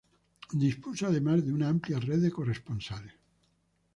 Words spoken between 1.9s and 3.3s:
red de corresponsales.